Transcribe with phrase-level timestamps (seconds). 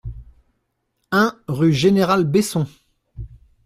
[1.11, 2.65] un rue Général Besson